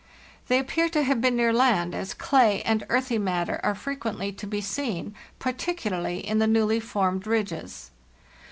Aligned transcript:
They 0.47 0.57
appear 0.57 0.89
to 0.89 1.03
have 1.03 1.21
been 1.21 1.35
near 1.35 1.53
land, 1.53 1.93
as 1.93 2.15
clay 2.15 2.63
and 2.63 2.83
earthy 2.89 3.19
matter 3.19 3.59
are 3.61 3.75
frequently 3.75 4.31
to 4.31 4.47
be 4.47 4.59
seen, 4.59 5.13
particularly 5.37 6.25
in 6.27 6.39
the 6.39 6.47
newly 6.47 6.79
formed 6.79 7.27
ridges. 7.27 7.91